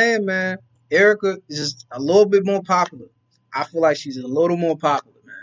Hey 0.00 0.16
man, 0.18 0.56
Erykah 0.90 1.42
is 1.50 1.58
just 1.58 1.86
a 1.90 2.00
little 2.00 2.24
bit 2.24 2.46
more 2.46 2.62
popular. 2.62 3.04
I 3.52 3.64
feel 3.64 3.82
like 3.82 3.98
she's 3.98 4.16
a 4.16 4.26
little 4.26 4.56
more 4.56 4.74
popular, 4.78 5.18
man. 5.26 5.34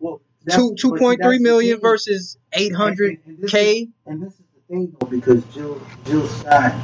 Well, 0.00 0.20
Two 0.50 0.74
two 0.74 0.96
point 0.96 1.22
three 1.22 1.38
million 1.38 1.78
versus 1.78 2.36
eight 2.52 2.72
And, 2.72 2.76
hundred 2.76 3.20
and, 3.24 3.36
and 3.36 3.38
this 3.38 3.44
is 3.44 3.50
K. 3.52 3.88
and 4.06 4.20
this 4.20 4.32
is 4.32 4.40
the 4.56 4.60
thing 4.74 4.96
though, 4.98 5.06
because 5.06 5.44
Jill 5.54 5.80
Jill 6.06 6.26
Scott 6.26 6.74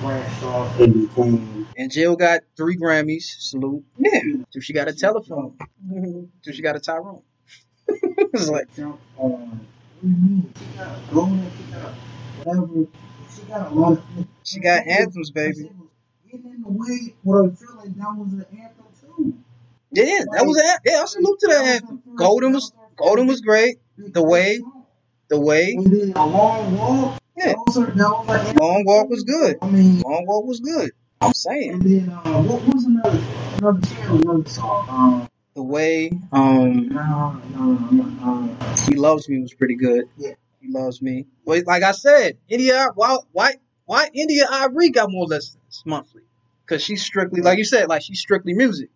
branched 0.00 0.42
off 0.44 0.80
and 0.80 1.06
became 1.06 1.68
And 1.76 1.92
Jill 1.92 2.16
got 2.16 2.40
three 2.56 2.78
Grammys. 2.78 3.24
Salute. 3.24 3.84
Yeah. 3.98 4.18
So 4.48 4.60
she 4.60 4.72
got 4.72 4.88
a 4.88 4.94
telephone. 4.94 5.58
Mm-hmm. 5.86 6.24
So 6.40 6.52
she 6.52 6.62
got 6.62 6.76
a 6.76 6.80
Tyrone. 6.80 7.20
it's 7.88 8.48
like 8.48 8.74
jump 8.74 8.98
on. 9.18 9.30
What 9.30 9.60
do 10.02 10.08
you 10.08 10.14
mean? 10.16 10.54
She 10.58 10.78
got 10.78 10.88
a 10.96 11.14
golden, 11.14 11.50
she 11.58 11.72
got 11.74 11.92
whatever. 12.42 12.86
She 13.36 13.42
got 13.42 13.70
a 13.70 13.74
lot 13.74 13.92
of. 13.92 14.02
she 14.44 14.60
got 14.60 14.86
anthems, 14.86 15.30
baby. 15.30 15.70
Getting 16.30 16.52
in 16.52 16.62
the 16.62 16.68
way, 16.68 17.14
what 17.24 17.44
I 17.44 17.54
feel 17.56 17.76
like 17.76 17.96
that 17.96 18.14
was 18.16 18.32
an 18.34 18.46
anthem 18.52 18.84
too. 19.00 19.34
Yeah, 19.90 20.04
yeah, 20.04 20.24
that 20.32 20.46
was 20.46 20.56
a 20.58 20.88
yeah. 20.88 21.02
I 21.02 21.04
salute 21.06 21.40
to 21.40 21.46
that 21.48 21.64
anthem. 21.64 22.02
Golden 22.14 22.52
was 22.52 22.72
Golden 22.96 23.26
was 23.26 23.40
great. 23.40 23.78
The 23.96 24.22
Way. 24.22 24.60
The 25.28 25.40
way. 25.40 25.74
And 25.76 25.86
then 25.86 26.12
a 26.14 26.26
long 26.26 26.76
walk. 26.76 27.20
Yeah. 27.36 27.46
That 27.46 27.56
was, 27.66 27.78
was 27.78 28.54
Long 28.56 28.84
Walk 28.84 29.08
was 29.08 29.24
good. 29.24 29.56
I 29.60 29.68
mean, 29.70 30.00
Long 30.02 30.24
Walk 30.26 30.44
was 30.44 30.60
good. 30.60 30.90
I'm 31.20 31.34
saying 31.34 31.72
and 31.72 31.82
then 31.82 32.10
uh, 32.10 32.42
what 32.42 32.62
was 32.62 32.84
another 32.84 33.20
another 33.58 33.80
Taylor 33.80 34.44
song? 34.46 34.86
Um, 34.88 35.28
the 35.54 35.62
way. 35.64 36.12
Um, 36.30 36.88
no, 36.88 37.40
no, 37.50 37.72
no, 37.90 38.56
uh, 38.60 38.76
he 38.86 38.94
loves 38.94 39.28
me 39.28 39.40
was 39.40 39.54
pretty 39.54 39.76
good. 39.76 40.04
Yeah. 40.16 40.34
He 40.60 40.70
loves 40.70 41.02
me. 41.02 41.26
But 41.44 41.66
like 41.66 41.82
I 41.82 41.92
said, 41.92 42.38
India, 42.48 42.88
why 42.94 43.18
why 43.32 43.54
why 43.84 44.10
India 44.14 44.46
Arie 44.48 44.90
got 44.90 45.10
more 45.10 45.26
listens 45.26 45.59
monthly? 45.84 46.22
Cause 46.66 46.82
she's 46.82 47.04
strictly 47.04 47.40
like 47.40 47.58
you 47.58 47.64
said, 47.64 47.88
like 47.88 48.02
she's 48.02 48.20
strictly 48.20 48.54
music. 48.54 48.90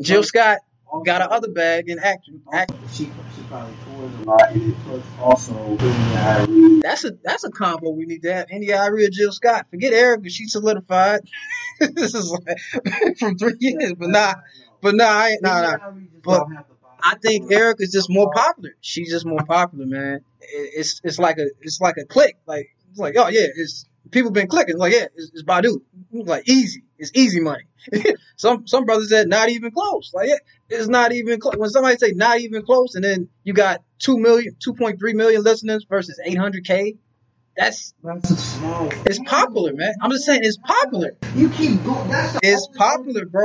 Jill 0.00 0.22
Scott 0.22 0.58
got 1.04 1.22
a 1.22 1.30
other 1.30 1.48
bag 1.48 1.88
in 1.88 1.98
acting. 1.98 2.42
Act. 2.52 2.72
She 2.92 3.04
she 3.04 3.42
probably 3.48 3.74
tours 3.84 4.14
a 4.14 4.22
lot, 4.22 4.52
also 5.20 5.76
That's 6.80 7.04
a 7.04 7.12
that's 7.22 7.44
a 7.44 7.50
combo 7.50 7.90
we 7.90 8.06
need 8.06 8.22
to 8.22 8.32
have. 8.32 8.50
India 8.50 8.80
Arie 8.80 9.06
or 9.06 9.10
Jill 9.10 9.32
Scott. 9.32 9.66
Forget 9.70 9.92
Erykah, 9.92 10.30
she 10.30 10.46
solidified. 10.46 11.20
this 11.80 12.14
is 12.14 12.30
like 12.30 13.18
from 13.18 13.38
three 13.38 13.56
years, 13.58 13.94
but 13.94 14.08
nah, 14.08 14.34
but 14.80 14.94
nah, 14.94 15.04
I 15.08 15.36
nah, 15.40 15.62
nah. 15.62 15.90
But 16.22 16.46
I 17.02 17.16
think 17.16 17.50
Erykah's 17.50 17.92
just 17.92 18.10
more 18.10 18.30
popular. 18.30 18.70
She's 18.80 19.10
just 19.10 19.26
more 19.26 19.44
popular, 19.44 19.86
man. 19.86 20.20
It's 20.40 21.00
it's 21.04 21.18
like 21.18 21.38
a 21.38 21.46
it's 21.60 21.80
like 21.80 21.96
a 21.98 22.04
click. 22.04 22.36
Like 22.46 22.70
it's 22.90 22.98
like 22.98 23.14
oh 23.16 23.28
yeah, 23.28 23.46
it's 23.54 23.86
people 24.10 24.30
been 24.30 24.46
clicking. 24.48 24.76
Like 24.78 24.92
yeah, 24.92 25.06
it's, 25.14 25.30
it's 25.34 25.42
Badu. 25.42 25.80
Like 26.12 26.48
easy, 26.48 26.84
it's 26.98 27.10
easy 27.14 27.40
money. 27.40 27.64
some 28.36 28.66
some 28.66 28.84
brothers 28.84 29.08
said 29.10 29.28
not 29.28 29.48
even 29.48 29.70
close. 29.70 30.12
Like 30.14 30.28
yeah, 30.28 30.36
it's 30.68 30.88
not 30.88 31.12
even 31.12 31.40
close. 31.40 31.56
When 31.56 31.70
somebody 31.70 31.96
say 31.96 32.12
not 32.12 32.40
even 32.40 32.62
close, 32.62 32.94
and 32.94 33.04
then 33.04 33.28
you 33.44 33.52
got 33.52 33.82
two 33.98 34.18
million, 34.18 34.56
two 34.58 34.74
point 34.74 34.98
three 34.98 35.12
million 35.14 35.42
listeners 35.42 35.86
versus 35.88 36.20
eight 36.24 36.38
hundred 36.38 36.64
k. 36.64 36.96
That's 37.56 37.92
That's 38.02 38.30
a 38.30 38.36
small. 38.36 38.88
it's 39.06 39.18
popular, 39.26 39.74
man. 39.74 39.92
I'm 40.00 40.10
just 40.12 40.24
saying 40.24 40.40
it's 40.44 40.56
popular. 40.56 41.16
You 41.34 41.50
keep 41.50 41.82
going. 41.84 42.08
That's 42.08 42.38
It's 42.42 42.68
popular, 42.76 43.26
bro. 43.26 43.44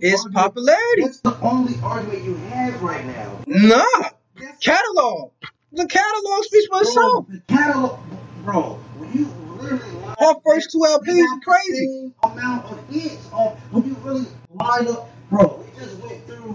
It's 0.00 0.24
argument- 0.24 0.34
popularity. 0.34 1.02
That's 1.02 1.20
the 1.22 1.38
only 1.40 1.74
argument 1.82 2.24
you 2.24 2.34
have 2.36 2.80
right 2.82 3.04
now. 3.06 3.38
Nah, 3.46 4.08
That's 4.36 4.58
catalog. 4.64 5.30
The 5.72 5.86
catalog 5.86 6.44
speaks 6.44 6.66
for 6.66 6.80
itself. 6.82 7.26
the 7.28 7.40
catalog, 7.48 7.98
bro. 8.44 8.74
When 8.98 9.12
you 9.14 9.24
Her 9.66 10.34
first 10.44 10.70
two 10.72 10.78
LPs 10.78 11.24
are 11.24 11.40
crazy. 11.40 12.12
Amount 12.22 12.66
of 12.66 12.88
hits 12.88 13.30
on 13.32 13.56
when 13.70 13.84
you 13.86 13.94
really 14.02 14.26
line 14.52 14.88
up, 14.88 15.08
bro. 15.30 15.64
We 15.64 15.80
just 15.80 16.00
went 16.02 16.26
through. 16.26 16.54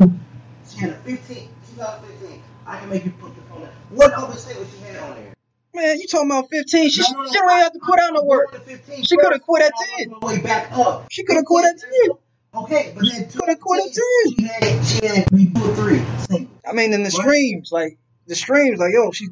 She 0.69 0.77
had 0.79 0.89
a 0.91 0.95
15, 0.95 1.49
2015. 1.75 2.41
I 2.65 2.79
can 2.79 2.89
make 2.89 3.05
you 3.05 3.11
put 3.11 3.33
the 3.35 3.41
phone. 3.43 3.61
down. 3.61 3.71
What 3.91 4.13
other 4.13 4.35
statement 4.35 4.69
she 4.77 4.83
had 4.85 4.97
on 5.03 5.15
there? 5.15 5.33
Man, 5.73 5.99
you 5.99 6.07
talking 6.07 6.29
about 6.31 6.49
15? 6.49 6.89
She, 6.89 7.01
No, 7.13 7.21
no, 7.21 7.27
she 7.29 7.33
don't 7.33 7.49
have 7.49 7.73
to 7.73 7.79
put 7.79 7.99
out 7.99 8.13
no 8.13 8.23
work. 8.23 8.65
15 8.65 9.03
She 9.05 9.15
coulda 9.17 9.39
quit 9.39 9.63
at 9.63 9.71
10. 9.99 10.19
way 10.21 10.39
back 10.41 10.71
up. 10.77 11.05
She 11.09 11.23
coulda 11.23 11.43
quit 11.43 11.65
at 11.65 11.79
10. 11.79 12.17
Okay, 12.63 12.93
but 12.95 13.05
then 13.09 13.29
Coulda 13.29 13.55
quit 13.57 13.85
at 13.85 13.93
10. 13.93 14.03
She 14.35 14.43
had, 14.43 14.85
she 14.85 15.05
had 15.05 15.27
two 15.29 15.73
three. 15.75 16.01
singles. 16.27 16.49
I 16.67 16.73
mean, 16.73 16.91
in 16.93 17.03
the 17.03 17.09
What? 17.11 17.21
streams, 17.21 17.69
like, 17.71 17.97
the 18.25 18.35
streams, 18.35 18.79
like, 18.79 18.91
yo, 18.93 19.11
she's 19.11 19.29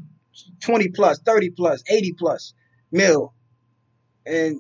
20 0.62 0.90
plus, 0.90 1.20
30 1.20 1.50
plus, 1.52 1.84
80 1.90 2.14
plus 2.14 2.54
mil. 2.92 3.34
And 4.26 4.60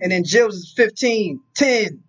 and 0.00 0.12
then 0.12 0.24
Jill's 0.24 0.54
is 0.56 0.72
15, 0.76 1.40
10 1.54 2.02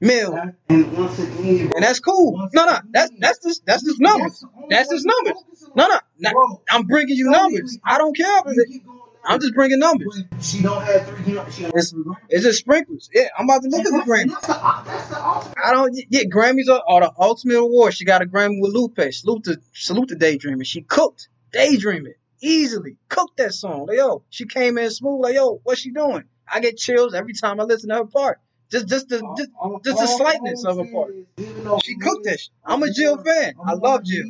mil. 0.00 0.34
And 0.34 0.54
again, 0.68 1.70
And 1.74 1.82
that's 1.84 2.00
cool. 2.00 2.48
No, 2.52 2.64
no, 2.66 2.78
that's 2.92 3.10
that's 3.18 3.38
just 3.42 3.66
that's 3.66 3.82
just 3.84 4.00
numbers. 4.00 4.44
That's 4.68 4.90
just 4.90 5.06
numbers. 5.06 5.42
No, 5.74 5.88
no, 5.88 5.98
no. 6.18 6.60
I'm 6.70 6.84
bringing 6.84 7.16
you 7.16 7.30
numbers. 7.30 7.78
I 7.84 7.98
don't 7.98 8.16
care. 8.16 8.38
if 8.46 8.58
it- 8.58 8.68
keep 8.68 8.84
going 8.84 8.98
down. 8.98 9.04
I'm 9.26 9.40
just 9.40 9.54
bringing 9.54 9.78
numbers. 9.78 10.22
She 10.42 10.60
don't 10.60 10.82
have 10.84 11.06
three. 11.06 11.38
It's, 11.38 11.94
it's 12.28 12.44
just 12.44 12.58
sprinklers. 12.58 13.08
Yeah, 13.14 13.28
I'm 13.38 13.46
about 13.46 13.62
to 13.62 13.68
look 13.70 13.80
at 13.80 13.90
the 13.90 14.00
And 14.00 14.06
Grammys. 14.06 14.32
That's 14.32 14.46
the, 14.46 14.82
that's 14.84 15.08
the. 15.08 15.64
I 15.64 15.70
don't 15.72 15.96
yeah, 16.10 16.24
Grammys 16.24 16.68
are, 16.68 16.82
are 16.86 17.00
the 17.00 17.12
ultimate 17.18 17.56
award. 17.56 17.94
She 17.94 18.04
got 18.04 18.20
a 18.20 18.26
Grammy 18.26 18.60
with 18.60 18.74
Lupe. 18.74 19.00
Salute 19.12 19.44
to 19.44 19.60
salute 19.72 20.08
to 20.10 20.14
Daydreaming. 20.16 20.64
She 20.64 20.82
cooked 20.82 21.28
Daydreaming 21.52 22.12
easily. 22.44 22.96
Cooked 23.08 23.38
that 23.38 23.54
song. 23.54 23.86
Like, 23.86 23.96
yo, 23.98 24.22
she 24.30 24.46
came 24.46 24.78
in 24.78 24.90
smooth. 24.90 25.20
Like 25.22 25.34
yo, 25.34 25.60
what's 25.64 25.80
she 25.80 25.90
doing? 25.90 26.24
I 26.52 26.60
get 26.60 26.76
chills 26.76 27.14
every 27.14 27.32
time 27.34 27.60
I 27.60 27.64
listen 27.64 27.88
to 27.90 27.96
her 27.96 28.04
part. 28.04 28.40
Just 28.70 28.88
just 28.88 29.08
the 29.08 29.18
just, 29.36 29.50
just 29.84 29.98
the 30.00 30.06
slightness 30.06 30.64
of 30.64 30.76
her 30.78 30.84
part. 30.92 31.10
saying 31.10 31.26
is, 31.38 31.46
even 31.48 31.64
though 31.64 31.78
She 31.82 31.96
cooked 31.96 32.26
is- 32.26 32.32
that. 32.32 32.40
Shit. 32.40 32.50
I'm 32.64 32.82
a 32.82 32.90
Jill 32.92 33.22
fan. 33.22 33.54
I 33.64 33.74
love 33.74 34.04
Jill. 34.04 34.26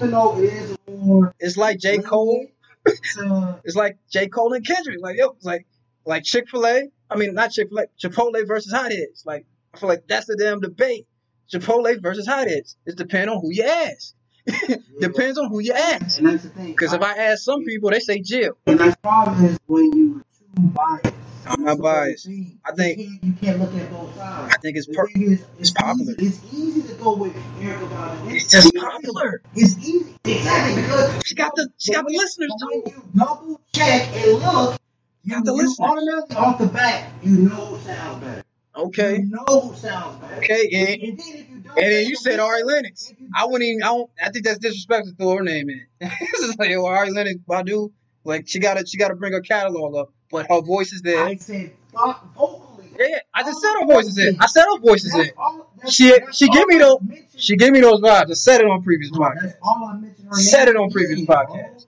Even 0.00 0.10
though 0.12 0.38
it 0.38 0.44
is 0.52 0.76
more. 0.88 1.34
It's 1.38 1.56
like 1.56 1.78
J 1.78 1.98
Cole. 1.98 2.46
Uh, 2.86 3.54
it's 3.64 3.76
like 3.76 3.98
J 4.10 4.28
Cole 4.28 4.52
and 4.54 4.66
Kendrick. 4.66 4.98
Like 5.00 5.16
yo, 5.16 5.30
it's 5.30 5.44
like 5.44 5.66
like 6.06 6.24
Chick 6.24 6.48
Fil 6.48 6.66
A. 6.66 6.88
I 7.10 7.16
mean 7.16 7.34
not 7.34 7.50
Chick 7.50 7.68
Fil 7.68 7.78
A. 7.80 7.86
Chipotle 8.00 8.46
versus 8.46 8.72
Hot 8.72 8.90
Heads. 8.90 9.24
Like 9.26 9.46
I 9.74 9.78
feel 9.78 9.88
like 9.88 10.04
that's 10.08 10.26
the 10.26 10.36
damn 10.36 10.60
debate. 10.60 11.06
Chipotle 11.52 12.00
versus 12.02 12.26
Hot 12.26 12.46
Heads. 12.48 12.76
It 12.86 12.96
depends 12.96 13.32
on 13.32 13.40
who 13.40 13.50
you 13.52 13.64
ask. 13.64 14.14
Depends 15.00 15.38
on 15.38 15.48
who 15.48 15.60
you 15.60 15.72
ask. 15.72 16.18
And 16.18 16.28
that's 16.28 16.42
the 16.44 16.48
thing. 16.50 16.66
Because 16.68 16.92
if 16.92 17.02
I 17.02 17.12
ask 17.14 17.42
some 17.44 17.64
people, 17.64 17.90
they 17.90 18.00
say 18.00 18.20
Jill. 18.20 18.52
And 18.66 18.78
the 18.78 18.96
problem 19.02 19.44
is 19.44 19.58
when 19.66 19.84
you 19.92 20.24
too 20.56 20.62
biased. 20.62 21.14
I'm 21.46 21.62
not 21.64 21.78
That's 21.78 21.80
biased. 21.80 22.28
I 22.64 22.72
think- 22.72 22.98
you 22.98 23.04
can't, 23.08 23.24
you 23.24 23.32
can't 23.40 23.60
look 23.60 23.74
at 23.74 23.90
both 23.90 24.14
sides. 24.16 24.54
I 24.54 24.58
think 24.58 24.76
it's 24.76 24.86
per- 24.86 25.08
is, 25.14 25.44
it's 25.58 25.70
popular. 25.70 26.12
Easy, 26.18 26.26
it's 26.26 26.54
easy 26.54 26.82
to 26.88 26.94
go 27.02 27.14
with 27.16 27.34
Erykah 27.60 27.88
Badu. 27.88 28.32
It's 28.34 28.50
just 28.50 28.74
popular. 28.74 29.40
It's 29.54 29.78
easy. 29.78 30.14
Exactly 30.24 30.82
because 30.82 31.24
She 31.24 31.34
got 31.34 31.54
the 31.54 31.68
she 31.78 31.92
got 31.92 32.06
the 32.06 32.12
listeners 32.12 32.52
but 32.60 32.68
when 32.68 32.82
you 32.94 33.02
double 33.16 33.60
check 33.72 34.08
and 34.14 34.32
look, 34.40 34.78
You 35.24 35.34
got 35.36 35.44
the 35.46 35.52
listeners. 35.54 35.80
automatically 35.80 36.36
off 36.36 36.58
the 36.58 36.66
bat, 36.66 37.10
you 37.22 37.36
know 37.38 37.48
who 37.54 37.78
sounds 37.84 38.22
better. 38.24 38.42
Okay. 38.78 39.18
You 39.18 39.26
know 39.30 39.72
sounds 39.74 40.16
better. 40.20 40.36
Okay. 40.36 40.68
And, 40.72 41.02
And 41.02 41.18
then 41.18 41.26
you 41.64 41.70
and 41.76 41.92
then 41.92 42.06
you 42.06 42.16
said 42.16 42.38
Ari 42.40 42.62
Lennox. 42.62 43.12
I 43.34 43.44
wouldn't 43.46 43.62
even. 43.64 43.82
I 43.82 43.86
don't. 43.86 44.10
I 44.24 44.30
think 44.30 44.44
that's 44.44 44.58
disrespectful 44.58 45.14
to 45.18 45.36
her 45.36 45.42
name 45.42 45.68
in. 45.68 45.86
it's 46.00 46.46
just 46.46 46.58
like 46.58 46.70
yo, 46.70 46.84
Ari 46.86 47.10
Lennox, 47.10 47.36
Badu. 47.48 47.90
Like 48.24 48.46
she 48.48 48.58
gotta 48.60 48.86
she 48.86 48.96
gotta 48.98 49.14
bring 49.16 49.32
her 49.32 49.40
catalog 49.40 49.94
up, 49.96 50.12
but 50.30 50.46
her 50.50 50.60
voice 50.60 50.92
is 50.92 51.02
there. 51.02 51.24
I 51.24 51.36
said 51.36 51.72
vo- 51.92 52.14
vocally. 52.36 52.88
Yeah, 52.98 53.06
yeah. 53.08 53.18
I 53.34 53.42
just 53.42 53.60
said 53.60 53.72
her 53.80 53.86
voice 53.86 54.06
is 54.06 54.18
in. 54.18 54.36
I 54.40 54.46
said 54.46 54.64
her 54.64 54.78
voice 54.80 55.04
is 55.04 55.14
in. 55.14 55.20
That's 55.20 55.32
all- 55.36 55.70
that's- 55.76 55.94
She 55.94 56.12
she 56.32 56.48
give 56.48 56.66
me 56.68 56.78
those 56.78 56.98
she 57.36 57.56
give 57.56 57.72
me 57.72 57.80
those 57.80 58.00
vibes. 58.00 58.30
I 58.30 58.34
said 58.34 58.60
it 58.60 58.66
on 58.66 58.82
previous 58.82 59.10
podcasts. 59.12 59.42
That's 59.42 59.58
all 59.62 59.84
I 59.90 59.98
mentioned. 59.98 60.34
Said 60.36 60.68
it 60.68 60.76
on 60.76 60.90
previous 60.90 61.20
podcasts. 61.22 61.86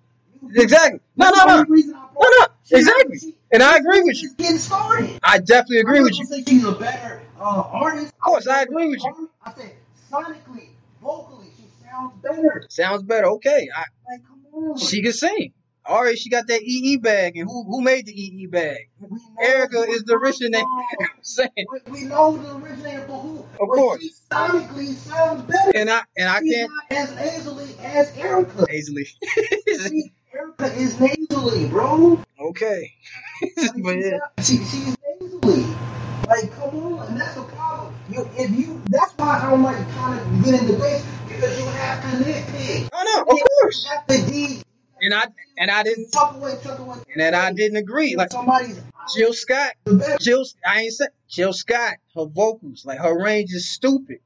Exactly. 0.54 1.00
No, 1.16 1.30
no, 1.30 1.44
no. 1.44 1.54
only 1.58 1.70
reason 1.70 1.94
I 1.94 1.98
brought 2.12 2.14
No, 2.22 2.28
no. 2.40 2.78
Exactly. 2.78 3.36
And 3.52 3.62
I 3.62 3.76
agree 3.78 4.02
with 4.02 4.22
you. 4.22 4.34
getting 4.36 4.58
started. 4.58 5.18
I 5.22 5.38
definitely 5.38 5.78
agree 5.80 5.98
I'm 5.98 6.04
with 6.04 6.18
you. 6.18 6.26
say 6.26 6.42
she's 6.46 6.64
a 6.64 6.72
better 6.72 7.22
uh, 7.38 7.62
artist. 7.72 8.06
Of 8.14 8.20
course, 8.20 8.46
I 8.46 8.62
agree 8.62 8.88
with 8.88 9.02
you. 9.02 9.28
I 9.44 9.52
said 9.54 9.72
sonically, 10.10 10.68
vocally, 11.02 11.46
she 11.56 11.64
sounds 11.84 12.12
better. 12.22 12.64
Sounds 12.68 13.02
better. 13.02 13.26
Okay. 13.26 13.68
I, 13.74 13.84
Like, 14.10 14.20
come 14.26 14.70
on. 14.72 14.78
she 14.78 15.02
can 15.02 15.12
sing. 15.12 15.52
All 15.86 16.04
right, 16.04 16.16
she 16.16 16.28
got 16.30 16.46
that 16.46 16.62
EE 16.62 16.98
bag, 16.98 17.36
and 17.38 17.48
who 17.48 17.64
who 17.64 17.80
made 17.80 18.06
the 18.06 18.12
EE 18.12 18.46
bag? 18.46 18.90
Erykah 19.42 19.88
is 19.88 20.04
the 20.04 20.14
originator. 20.14 20.64
Saying, 21.22 21.50
We, 21.56 21.78
we 21.90 22.02
know 22.04 22.36
the 22.36 22.54
originator, 22.56 23.06
but 23.08 23.18
who? 23.18 23.44
but 23.58 23.66
course. 23.66 24.02
She 24.02 24.10
sonically 24.30 24.94
sounds 24.94 25.42
better. 25.42 25.72
and 25.74 25.90
I 25.90 26.02
and 26.16 26.28
I 26.28 26.40
She's 26.40 26.54
can't 26.54 26.70
not 26.70 26.98
as 26.98 27.36
easily 27.38 27.74
as 27.82 28.12
Erykah. 28.12 28.70
easily. 28.70 29.06
She, 29.88 30.12
Erykah 30.34 30.76
is 30.76 31.00
nasally, 31.00 31.66
bro. 31.68 32.22
okay, 32.38 32.92
but 33.42 33.94
she's, 33.94 34.06
yeah, 34.06 34.18
she, 34.38 34.56
she's 34.58 34.96
nasally. 35.20 35.64
Like, 36.28 36.52
come 36.54 36.76
on, 36.76 37.08
and 37.08 37.20
that's 37.20 37.34
the 37.34 37.42
problem. 37.42 37.92
You, 38.08 38.28
if 38.36 38.50
you, 38.50 38.80
that's 38.86 39.12
why 39.14 39.40
I 39.40 39.50
don't 39.50 39.62
like 39.62 39.76
kind 39.90 40.20
of 40.20 40.44
get 40.44 40.60
in 40.60 40.66
debates 40.68 41.04
because 41.26 41.58
you 41.58 41.66
have 41.66 42.02
to 42.02 42.24
nitpick. 42.24 42.88
I 42.92 43.04
know, 43.04 43.22
of 43.22 43.38
course. 43.60 43.84
Have 43.86 44.06
to 44.06 44.22
dig. 44.30 44.62
And 45.02 45.14
I 45.14 45.24
and 45.58 45.70
I 45.70 45.82
didn't 45.82 46.10
tuck 46.12 46.36
away, 46.36 46.56
tuck 46.62 46.78
away. 46.78 46.98
and 47.12 47.20
then 47.20 47.34
I 47.34 47.52
didn't 47.52 47.78
agree. 47.78 48.14
Like 48.16 48.30
somebody's 48.30 48.80
Jill 49.16 49.32
Scott. 49.32 49.72
Jill, 50.20 50.44
I 50.64 50.82
ain't 50.82 50.92
say 50.92 51.06
Jill 51.28 51.52
Scott. 51.52 51.94
Her 52.14 52.26
vocals, 52.26 52.84
like 52.84 52.98
her 52.98 53.18
range 53.20 53.50
is 53.52 53.72
stupid. 53.72 54.18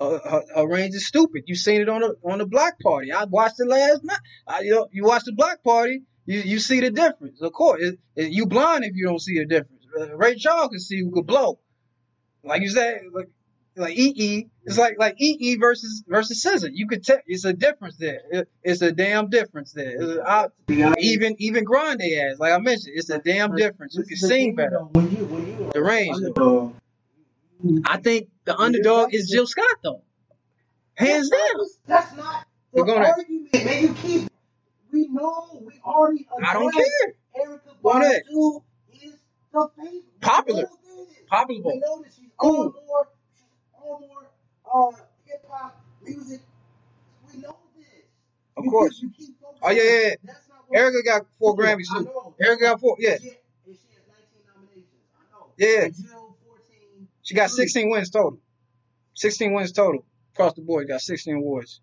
Her, 0.00 0.18
her, 0.24 0.42
her 0.54 0.68
range 0.68 0.94
is 0.94 1.06
stupid. 1.06 1.44
You 1.46 1.56
seen 1.56 1.80
it 1.80 1.88
on 1.88 2.00
the 2.00 2.14
on 2.24 2.38
the 2.38 2.46
block 2.46 2.74
party. 2.80 3.12
I 3.12 3.24
watched 3.24 3.58
it 3.58 3.66
last 3.66 4.04
night. 4.04 4.18
I, 4.46 4.60
you 4.60 4.70
know, 4.74 4.88
you 4.92 5.04
watch 5.04 5.24
the 5.24 5.32
block 5.32 5.62
party, 5.64 6.02
you 6.26 6.40
you 6.40 6.58
see 6.60 6.80
the 6.80 6.90
difference. 6.90 7.40
Of 7.42 7.52
course, 7.52 7.82
it, 7.82 7.98
it- 8.16 8.32
you 8.32 8.46
blind 8.46 8.84
if 8.84 8.94
you 8.94 9.06
don't 9.06 9.20
see 9.20 9.38
the 9.38 9.46
difference. 9.46 9.82
Uh, 9.98 10.16
Ray 10.16 10.36
Charles 10.36 10.68
can 10.68 10.80
see 10.80 11.00
who 11.00 11.10
could 11.10 11.26
blow. 11.26 11.58
Like 12.44 12.62
you 12.62 12.70
said, 12.70 13.00
like 13.12 13.28
like 13.76 13.96
EE, 13.96 14.48
it's 14.64 14.78
like 14.78 14.96
like 14.98 15.14
EE 15.20 15.56
versus 15.56 16.02
versus 16.06 16.42
Scissor. 16.42 16.68
You 16.72 16.86
could 16.88 17.04
tell 17.04 17.18
it's 17.26 17.44
a 17.44 17.52
difference 17.52 17.96
there. 17.96 18.20
It- 18.30 18.48
it's 18.62 18.82
a 18.82 18.92
damn 18.92 19.28
difference 19.30 19.72
there. 19.72 19.96
I- 20.26 20.48
even 21.00 21.34
even 21.38 21.64
Grande 21.64 22.02
ass, 22.02 22.38
like 22.38 22.52
I 22.52 22.58
mentioned, 22.58 22.92
it's 22.94 23.10
a 23.10 23.18
damn 23.18 23.54
difference. 23.56 23.94
You 23.96 24.04
can 24.04 24.16
sing 24.16 24.54
better. 24.54 24.78
When 24.92 25.10
you 25.10 25.24
when 25.26 25.46
you 25.46 25.70
The 25.72 25.82
range, 25.82 26.16
underdog, 26.16 26.74
I 27.84 27.96
think 27.98 28.28
the 28.44 28.56
underdog 28.56 29.14
is 29.14 29.28
Jill 29.30 29.46
Scott 29.46 29.66
though, 29.82 30.02
hands 30.94 31.28
down. 31.30 31.40
That's 31.86 32.14
not 32.16 32.46
We're 32.72 32.84
the 32.84 32.92
gonna- 32.92 33.08
argument, 33.08 33.52
man. 33.54 33.82
You 33.82 33.94
keep. 33.94 34.30
We 34.92 35.08
know. 35.08 35.62
We 35.66 35.80
already. 35.84 36.26
I 36.44 36.52
don't 36.54 36.72
care. 36.72 36.84
Erykah. 37.36 37.60
Badu 37.84 38.62
is 38.92 39.14
the 39.52 39.68
favorite. 39.76 40.04
Popular. 40.20 40.62
We 40.62 40.68
know 40.90 41.04
this. 41.06 41.16
Popular. 41.28 41.72
We 41.74 41.78
know 41.80 42.02
that 42.02 42.12
she's 42.14 42.30
Cool. 42.36 42.60
on 42.66 42.72
more. 42.86 43.08
She's 43.34 43.44
on 43.82 44.00
more. 44.00 44.90
Uh, 44.92 44.96
hip 45.26 45.44
hop 45.48 45.84
music. 46.02 46.40
We 47.32 47.40
know 47.40 47.56
this. 47.76 47.86
Of 48.56 48.64
You 48.64 48.70
course. 48.70 49.00
you 49.02 49.10
keep 49.10 49.34
Oh 49.60 49.70
yeah, 49.70 49.82
yeah, 49.82 49.90
yeah. 50.08 50.14
That's 50.24 50.48
not 50.48 50.64
what- 50.68 50.78
Erykah 50.78 51.04
got 51.04 51.26
four 51.38 51.56
Grammys 51.56 51.88
too. 51.92 52.08
Erykah 52.40 52.60
got 52.60 52.80
four. 52.80 52.96
Yeah, 53.00 53.18
She, 53.18 53.28
and 53.28 53.36
she 53.66 53.70
has 53.94 54.06
19 54.06 54.46
nominations. 54.46 54.86
I 55.18 55.30
know. 55.32 55.52
Yeah. 55.58 55.88
And 57.30 57.36
Jill 57.36 57.46
14. 57.46 57.50
she 57.50 57.50
got 57.50 57.50
16 57.50 57.90
wins 57.90 58.10
total. 58.10 58.38
16 59.14 59.52
wins 59.54 59.72
total 59.72 60.04
across 60.34 60.54
the 60.54 60.62
board. 60.62 60.88
Got 60.88 61.00
16 61.00 61.36
awards. 61.36 61.80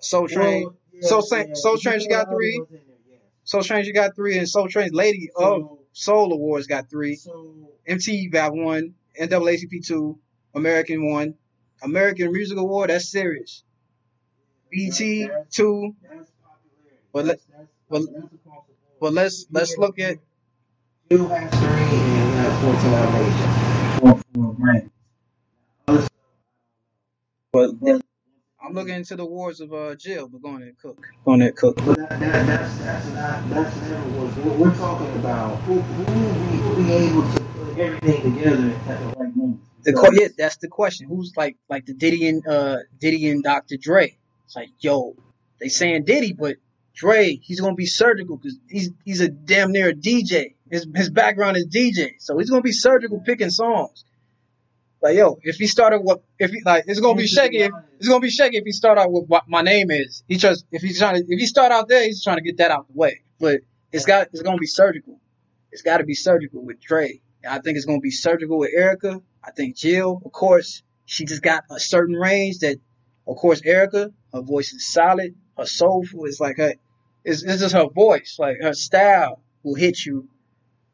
Soul 0.00 0.28
Train, 0.28 0.64
Well, 0.64 0.76
yeah, 0.92 1.08
Soul 1.08 1.22
Train- 1.22 1.48
yeah. 1.48 1.54
Soul 1.54 1.76
Train, 1.78 2.00
she 2.00 2.08
got 2.08 2.28
three. 2.30 2.62
there, 2.70 2.80
yeah. 3.10 3.16
Soul 3.44 3.62
Train, 3.62 3.84
she 3.84 3.92
got 3.92 4.14
three, 4.14 4.38
and 4.38 4.48
Soul 4.48 4.68
Train's 4.68 4.92
Lady 4.92 5.28
of 5.36 5.78
Soul 5.92 6.32
Awards 6.32 6.66
got 6.68 6.88
three. 6.88 7.16
so 7.16 7.54
MTV 7.88 8.30
got 8.30 8.54
one. 8.54 8.94
NAACP 9.20 9.84
two. 9.84 10.18
American 10.54 11.10
one. 11.10 11.34
American 11.82 12.32
Music 12.32 12.56
Award. 12.58 12.90
That's 12.90 13.08
serious. 13.10 13.64
BT 14.70 15.26
that's- 15.26 15.46
two. 15.54 15.94
That's. 16.02 16.30
But 17.12 17.24
let- 17.24 17.40
but- 17.88 18.02
that's 18.02 18.32
across 18.34 18.66
the 18.68 18.72
board. 18.74 18.98
But 19.00 19.12
let's 19.14 19.46
let's 19.50 19.76
look 19.78 19.98
at 19.98 20.18
Jill 21.10 21.26
has 21.28 21.50
three 21.50 21.68
and 21.98 22.34
has 22.34 22.62
14 22.62 22.90
nominations. 22.92 23.77
For, 24.38 24.54
for 24.54 24.54
Grammy. 24.54 24.90
Other 25.88 26.00
stuff, 26.00 26.10
but 27.52 27.80
But, 27.80 28.02
I'm 28.62 28.74
looking 28.74 28.94
into 28.94 29.16
the 29.16 29.24
awards 29.24 29.60
of 29.60 29.72
uh 29.72 29.94
Jill, 29.96 30.28
but 30.28 30.42
going 30.42 30.60
to 30.60 30.72
cook. 30.82 31.06
Going 31.24 31.40
to 31.40 31.52
cook. 31.52 31.76
but 31.76 31.96
that, 31.98 32.20
that, 32.20 32.46
that's, 32.46 32.78
that's 32.78 33.06
not, 33.12 33.50
that's 33.50 33.76
never 33.82 34.04
what, 34.10 34.38
what 34.46 34.58
we're 34.58 34.76
talking 34.76 35.16
about. 35.20 35.60
Who, 35.62 35.80
who 35.80 36.04
we, 36.78 36.84
we 36.84 36.92
able 36.92 37.22
to 37.22 37.40
put 37.44 37.78
everything 37.78 38.22
together 38.34 38.74
at 38.88 39.00
the 39.00 39.06
right 39.08 39.36
moment? 39.36 39.60
The 39.84 39.92
que- 39.94 40.20
yeah, 40.22 40.28
that's 40.38 40.58
the 40.58 40.68
question. 40.68 41.08
Who's 41.08 41.34
like 41.36 41.56
like 41.70 41.86
the 41.86 41.94
Diddy 41.94 42.28
and 42.28 42.46
uh 42.46 42.78
Diddy 43.00 43.30
and 43.30 43.44
Dr. 43.44 43.76
Dre? 43.78 44.18
It's 44.46 44.56
like, 44.56 44.70
yo, 44.80 45.16
they 45.60 45.68
saying 45.68 46.04
Diddy, 46.04 46.34
but 46.34 46.56
Dre, 46.94 47.36
he's 47.36 47.60
gonna 47.60 47.74
be 47.76 47.86
surgical 47.86 48.36
because 48.36 48.58
he's 48.68 48.90
he's 49.04 49.20
a 49.22 49.28
damn 49.28 49.72
near 49.72 49.90
a 49.90 49.94
DJ. 49.94 50.56
His 50.70 50.86
his 50.94 51.10
background 51.10 51.56
is 51.56 51.68
DJ, 51.68 52.12
so 52.18 52.38
he's 52.38 52.50
gonna 52.50 52.62
be 52.62 52.72
surgical 52.72 53.20
picking 53.20 53.50
songs. 53.50 54.04
Like 55.00 55.16
yo, 55.16 55.38
if 55.42 55.56
he 55.56 55.66
started 55.66 56.00
what 56.00 56.22
if 56.38 56.50
he 56.50 56.62
like 56.64 56.84
it's 56.86 57.00
gonna 57.00 57.14
be 57.16 57.26
shaky. 57.26 57.58
If, 57.58 57.72
it's 57.98 58.08
gonna 58.08 58.20
be 58.20 58.30
shaky 58.30 58.56
if 58.56 58.64
he 58.64 58.72
start 58.72 58.98
out 58.98 59.12
with 59.12 59.26
what 59.26 59.44
my 59.48 59.62
name 59.62 59.90
is. 59.90 60.24
He 60.26 60.36
just 60.36 60.64
if 60.72 60.82
he's 60.82 60.98
trying 60.98 61.16
to 61.16 61.32
if 61.32 61.38
he 61.38 61.46
start 61.46 61.72
out 61.72 61.88
there, 61.88 62.02
he's 62.04 62.22
trying 62.22 62.38
to 62.38 62.42
get 62.42 62.58
that 62.58 62.70
out 62.70 62.86
the 62.88 62.98
way. 62.98 63.22
But 63.38 63.60
it's 63.92 64.04
got 64.06 64.28
it's 64.32 64.42
gonna 64.42 64.58
be 64.58 64.66
surgical. 64.66 65.20
It's 65.70 65.82
got 65.82 65.98
to 65.98 66.04
be 66.04 66.14
surgical 66.14 66.64
with 66.64 66.80
Dre. 66.80 67.20
I 67.48 67.58
think 67.60 67.76
it's 67.76 67.86
gonna 67.86 68.00
be 68.00 68.10
surgical 68.10 68.58
with 68.58 68.70
Erykah. 68.76 69.22
I 69.44 69.50
think 69.52 69.76
Jill, 69.76 70.20
of 70.24 70.32
course, 70.32 70.82
she 71.04 71.24
just 71.24 71.42
got 71.42 71.64
a 71.70 71.78
certain 71.78 72.14
range 72.14 72.58
that, 72.58 72.78
of 73.26 73.36
course, 73.36 73.60
Erykah, 73.62 74.12
her 74.34 74.42
voice 74.42 74.72
is 74.72 74.92
solid, 74.92 75.34
her 75.56 75.66
soulful. 75.66 76.24
It's 76.26 76.40
like 76.40 76.56
her, 76.56 76.74
it's, 77.24 77.42
it's 77.42 77.60
just 77.60 77.74
her 77.74 77.88
voice, 77.88 78.36
like 78.38 78.56
her 78.60 78.72
style 78.72 79.40
will 79.62 79.74
hit 79.74 80.04
you, 80.04 80.28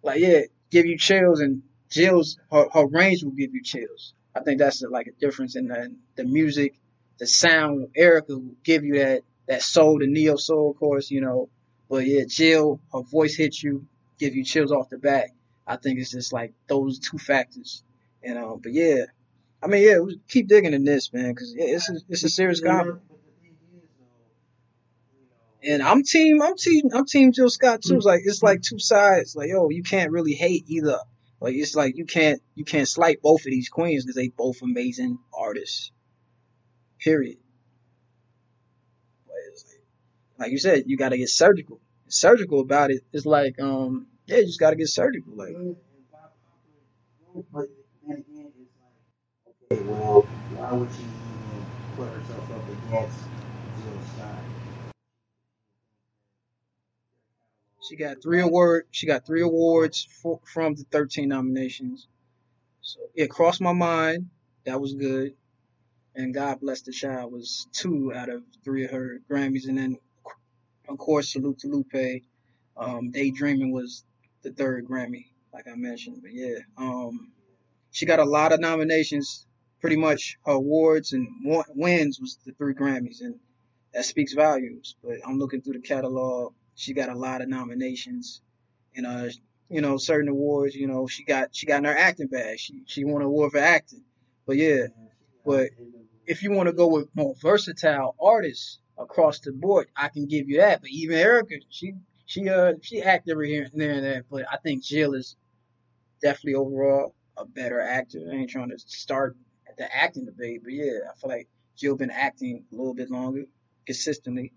like 0.02 0.20
yeah, 0.20 0.42
give 0.70 0.86
you 0.86 0.98
chills. 0.98 1.40
And 1.40 1.62
Jill's 1.94 2.38
her, 2.50 2.66
her 2.72 2.86
range 2.86 3.22
will 3.22 3.30
give 3.30 3.54
you 3.54 3.62
chills. 3.62 4.14
I 4.34 4.40
think 4.40 4.58
that's 4.58 4.82
like 4.82 5.06
a 5.06 5.12
difference 5.12 5.54
in 5.54 5.68
the, 5.68 5.94
the 6.16 6.24
music, 6.24 6.74
the 7.18 7.26
sound 7.26 7.88
Erykah 7.96 8.28
will 8.28 8.56
give 8.64 8.84
you 8.84 8.98
that 8.98 9.22
that 9.46 9.62
soul, 9.62 9.98
the 10.00 10.06
neo 10.06 10.36
soul, 10.36 10.72
of 10.72 10.76
course, 10.78 11.10
you 11.10 11.20
know. 11.20 11.48
But 11.88 12.06
yeah, 12.06 12.24
Jill, 12.26 12.80
her 12.92 13.02
voice 13.02 13.36
hits 13.36 13.62
you, 13.62 13.86
give 14.18 14.34
you 14.34 14.44
chills 14.44 14.72
off 14.72 14.88
the 14.88 14.98
bat. 14.98 15.28
I 15.66 15.76
think 15.76 16.00
it's 16.00 16.10
just 16.10 16.32
like 16.32 16.52
those 16.66 16.98
two 16.98 17.18
factors. 17.18 17.84
And 18.22 18.38
um, 18.38 18.60
but 18.62 18.72
yeah, 18.72 19.04
I 19.62 19.68
mean 19.68 19.82
yeah, 19.82 19.98
keep 20.28 20.48
digging 20.48 20.72
in 20.72 20.84
this 20.84 21.12
man 21.12 21.30
because 21.30 21.54
yeah, 21.56 21.66
it's 21.66 21.88
a, 21.90 21.94
it's 22.08 22.24
a 22.24 22.28
serious 22.28 22.60
comment. 22.60 23.00
but 23.08 23.18
the 23.24 23.32
thing 23.40 23.54
is, 23.76 23.88
though, 23.98 24.04
you 25.14 25.70
know, 25.70 25.74
And 25.74 25.82
I'm 25.82 26.02
team, 26.02 26.42
I'm 26.42 26.56
team, 26.56 26.88
I'm 26.92 27.06
team 27.06 27.32
Jill 27.32 27.50
Scott 27.50 27.82
too. 27.82 27.96
It's 27.96 28.04
like 28.06 28.22
it's 28.24 28.42
like 28.42 28.62
two 28.62 28.78
sides. 28.78 29.36
Like 29.36 29.50
yo, 29.50 29.68
you 29.68 29.82
can't 29.84 30.10
really 30.10 30.32
hate 30.32 30.64
either. 30.66 30.98
Like 31.44 31.56
it's 31.56 31.74
like 31.76 31.98
you 31.98 32.06
can't 32.06 32.40
you 32.54 32.64
can't 32.64 32.88
slight 32.88 33.20
both 33.20 33.40
of 33.42 33.50
these 33.50 33.68
queens 33.68 34.02
because 34.02 34.16
they 34.16 34.28
both 34.28 34.62
amazing 34.62 35.18
artists. 35.30 35.92
Period. 37.00 37.36
Like, 39.28 39.36
like 40.38 40.52
you 40.52 40.58
said, 40.58 40.84
you 40.86 40.96
got 40.96 41.10
to 41.10 41.18
get 41.18 41.28
surgical. 41.28 41.80
Surgical 42.08 42.60
about 42.60 42.90
it. 42.92 43.02
It's 43.12 43.26
like 43.26 43.60
um 43.60 44.06
yeah, 44.26 44.38
you 44.38 44.46
just 44.46 44.58
got 44.58 44.70
to 44.70 44.76
get 44.76 44.88
surgical. 44.88 45.34
Like 45.36 45.54
but 47.52 47.68
then 48.08 48.18
again, 48.18 48.52
it's 48.58 48.72
like, 49.70 49.78
okay, 49.78 49.82
well, 49.84 50.22
why 50.56 50.72
would 50.72 50.90
she 50.92 51.02
even 51.02 51.66
put 51.96 52.08
herself 52.08 52.50
up 52.52 52.64
against 52.68 53.20
Jill 53.82 54.00
Scott? 54.16 54.38
She 57.88 57.96
got 57.96 58.22
three 58.22 58.40
award. 58.40 58.86
She 58.90 59.06
got 59.06 59.26
three 59.26 59.42
awards 59.42 60.08
for, 60.22 60.40
from 60.44 60.74
the 60.74 60.84
13 60.90 61.28
nominations. 61.28 62.08
So 62.80 63.00
it 63.14 63.28
crossed 63.30 63.60
my 63.60 63.72
mind. 63.72 64.30
That 64.64 64.80
was 64.80 64.94
good. 64.94 65.34
And 66.14 66.32
God 66.32 66.60
bless 66.60 66.82
the 66.82 66.92
child 66.92 67.32
was 67.32 67.66
two 67.72 68.12
out 68.14 68.30
of 68.30 68.42
three 68.64 68.84
of 68.84 68.90
her 68.92 69.20
Grammys. 69.30 69.68
And 69.68 69.76
then, 69.76 69.98
of 70.88 70.96
course, 70.96 71.32
salute 71.32 71.58
to 71.60 71.68
Lupe. 71.68 72.22
Um, 72.76 73.10
Daydreaming 73.10 73.72
was 73.72 74.04
the 74.42 74.52
third 74.52 74.86
Grammy, 74.86 75.26
like 75.52 75.68
I 75.68 75.74
mentioned. 75.74 76.20
But 76.22 76.32
yeah, 76.32 76.58
um, 76.78 77.32
she 77.90 78.06
got 78.06 78.18
a 78.18 78.24
lot 78.24 78.52
of 78.52 78.60
nominations. 78.60 79.46
Pretty 79.80 79.96
much 79.96 80.38
her 80.46 80.52
awards 80.52 81.12
and 81.12 81.28
wins 81.74 82.18
was 82.18 82.38
the 82.46 82.52
three 82.52 82.72
Grammys, 82.72 83.20
and 83.20 83.38
that 83.92 84.06
speaks 84.06 84.32
volumes. 84.32 84.96
But 85.04 85.18
I'm 85.26 85.38
looking 85.38 85.60
through 85.60 85.74
the 85.74 85.80
catalog. 85.80 86.54
She 86.76 86.94
got 86.94 87.08
a 87.10 87.14
lot 87.16 87.42
of 87.42 87.48
nominations, 87.48 88.42
and 88.96 89.06
uh, 89.06 89.28
you 89.70 89.80
know, 89.82 89.96
certain 89.98 90.28
awards. 90.30 90.74
You 90.74 90.88
know, 90.88 91.06
she 91.06 91.24
got 91.24 91.54
she 91.54 91.66
got 91.66 91.78
in 91.78 91.84
her 91.84 91.96
acting 91.96 92.28
bag. 92.28 92.58
She 92.60 92.82
she 92.86 93.04
won 93.04 93.22
an 93.22 93.28
award 93.28 93.52
for 93.52 93.58
acting. 93.58 94.04
But 94.46 94.56
yeah, 94.56 94.86
But 95.44 95.70
if 96.26 96.42
you 96.42 96.52
want 96.52 96.68
to 96.68 96.74
go 96.74 96.88
with 96.88 97.08
more 97.14 97.34
versatile 97.40 98.16
artists 98.20 98.78
across 98.98 99.40
the 99.40 99.52
board, 99.52 99.88
I 99.96 100.08
can 100.08 100.26
give 100.26 100.48
you 100.48 100.58
that. 100.58 100.80
But 100.82 100.90
even 100.90 101.18
Erica, 101.18 101.56
she 101.70 101.94
she 102.26 102.48
uh 102.48 102.74
she 102.82 103.02
acted 103.02 103.32
every 103.32 103.50
here 103.50 103.68
and 103.72 103.80
there 103.80 103.92
and 103.92 104.04
there. 104.04 104.24
But 104.30 104.46
I 104.52 104.56
think 104.58 104.84
Jill 104.84 105.14
is 105.14 105.36
definitely 106.22 106.54
overall 106.56 107.14
a 107.36 107.46
better 107.46 107.80
actor. 107.80 108.20
I 108.30 108.36
ain't 108.36 108.50
trying 108.50 108.70
to 108.70 108.78
start 108.78 109.36
the 109.78 109.94
acting 109.96 110.26
debate, 110.26 110.62
but 110.64 110.72
yeah, 110.72 111.00
I 111.10 111.18
feel 111.18 111.30
like 111.30 111.48
Jill 111.76 111.96
been 111.96 112.10
acting 112.10 112.64
a 112.72 112.76
little 112.76 112.94
bit 112.94 113.10
longer, 113.10 113.44
consistently. 113.86 114.52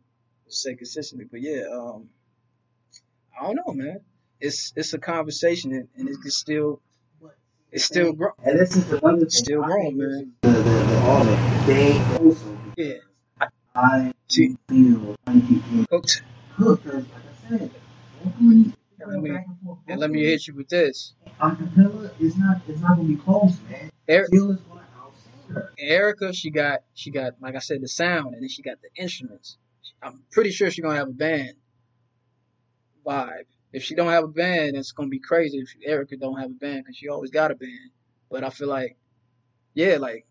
Say 0.49 0.75
consistently, 0.75 1.27
but 1.29 1.41
yeah, 1.41 1.63
um, 1.71 2.09
I 3.39 3.45
don't 3.47 3.55
know, 3.55 3.73
man. 3.73 3.99
It's 4.39 4.73
it's 4.75 4.93
a 4.93 4.99
conversation 4.99 5.73
and, 5.73 5.87
and 5.97 6.07
it 6.09 6.17
can 6.21 6.31
still 6.31 6.81
it's 7.71 7.83
still 7.85 8.13
growing. 8.13 8.33
And 8.45 8.59
this 8.59 8.75
is 8.77 8.91
another 8.91 9.19
thing. 9.19 9.29
Still 9.29 9.63
growing, 9.63 9.97
man. 9.97 10.33
The, 10.41 10.49
the, 10.49 10.61
the 10.61 10.99
element. 11.01 11.65
They 11.67 11.99
also, 12.17 12.57
Yeah, 12.77 12.93
I 13.75 14.13
See- 14.29 14.55
feel, 14.69 15.15
cooked. 15.89 16.21
good 16.57 16.85
like 16.85 17.05
I 17.05 17.49
said, 17.57 17.71
Let 18.23 18.39
me- 18.41 18.73
and 19.87 19.99
let 19.99 20.09
me 20.11 20.23
hit 20.23 20.47
you 20.47 20.55
with 20.55 20.69
this. 20.69 21.13
Acapella 21.41 22.09
is 22.19 22.35
not, 22.37 22.61
it's 22.67 22.81
not 22.81 22.95
gonna 22.97 23.07
be 23.07 23.15
close, 23.15 23.55
man. 23.69 23.89
Er- 24.09 24.27
Jill 24.31 24.51
is 24.51 24.57
gonna 24.61 24.81
outsing 24.97 25.53
her. 25.53 25.73
Erykah, 25.81 26.33
she 26.33 26.49
got 26.51 26.79
she 26.93 27.11
got 27.11 27.33
like 27.41 27.55
I 27.55 27.59
said 27.59 27.81
the 27.81 27.87
sound, 27.87 28.33
and 28.33 28.41
then 28.41 28.49
she 28.49 28.61
got 28.61 28.77
the 28.81 28.89
instruments. 29.01 29.57
I'm 30.01 30.23
pretty 30.31 30.51
sure 30.51 30.69
she's 30.69 30.83
gonna 30.83 30.97
have 30.97 31.09
a 31.09 31.13
band 31.13 31.53
vibe. 33.07 33.45
if 33.73 33.83
she 33.83 33.95
don't 33.95 34.09
have 34.09 34.23
a 34.23 34.29
band, 34.29 34.75
it's 34.75 34.91
gonna 34.91 35.09
be 35.09 35.19
crazy 35.19 35.59
if 35.59 35.69
Erykah 35.87 36.19
don't 36.19 36.39
have 36.39 36.51
a 36.51 36.53
band 36.53 36.83
because 36.83 36.97
she 36.97 37.09
always 37.09 37.31
got 37.31 37.51
a 37.51 37.55
band. 37.55 37.91
But 38.29 38.43
I 38.43 38.49
feel 38.49 38.67
like, 38.67 38.97
yeah, 39.73 39.97
like, 39.97 40.25